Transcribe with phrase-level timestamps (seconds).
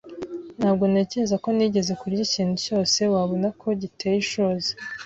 [0.59, 4.71] Ntabwo ntekereza ko nigeze kurya ikintu cyose wabona ko giteye ishozi.